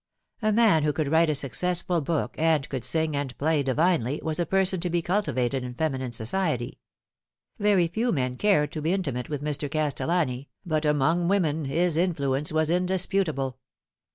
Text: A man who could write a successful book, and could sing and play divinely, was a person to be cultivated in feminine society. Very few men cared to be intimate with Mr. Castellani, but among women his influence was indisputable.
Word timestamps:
A 0.41 0.51
man 0.51 0.81
who 0.81 0.93
could 0.93 1.09
write 1.09 1.29
a 1.29 1.35
successful 1.35 2.01
book, 2.01 2.33
and 2.35 2.67
could 2.69 2.83
sing 2.83 3.15
and 3.15 3.37
play 3.37 3.61
divinely, 3.61 4.19
was 4.23 4.39
a 4.39 4.47
person 4.47 4.79
to 4.79 4.89
be 4.89 5.03
cultivated 5.03 5.63
in 5.63 5.75
feminine 5.75 6.11
society. 6.11 6.79
Very 7.59 7.87
few 7.87 8.11
men 8.11 8.35
cared 8.35 8.71
to 8.71 8.81
be 8.81 8.93
intimate 8.93 9.29
with 9.29 9.43
Mr. 9.43 9.69
Castellani, 9.71 10.49
but 10.65 10.85
among 10.85 11.27
women 11.27 11.65
his 11.65 11.97
influence 11.97 12.51
was 12.51 12.71
indisputable. 12.71 13.59